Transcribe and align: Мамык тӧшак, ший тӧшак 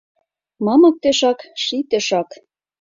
Мамык 0.65 0.95
тӧшак, 1.03 1.39
ший 1.63 1.83
тӧшак 1.89 2.29